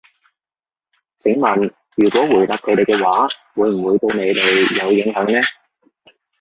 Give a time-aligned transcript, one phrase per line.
[1.19, 5.39] 請問如果回答佢哋嘅話，會唔會對你哋有影響呢？